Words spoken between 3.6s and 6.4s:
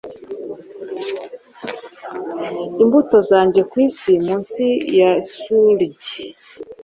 kwisi munsi ya Surige,